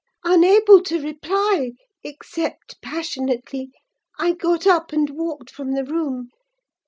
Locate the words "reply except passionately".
0.99-3.69